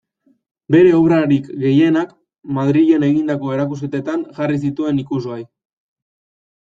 [0.75, 2.15] Bere obrarik gehienak
[2.57, 5.43] Madrilen egindako erakusketetan jarri zituen ikusgai.